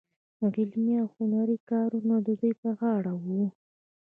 علمي 0.57 0.95
او 1.01 1.07
هنري 1.17 1.57
کارونه 1.69 2.15
د 2.27 2.27
دوی 2.39 2.53
په 2.61 2.69
غاړه 2.79 3.13
وو. 3.23 3.45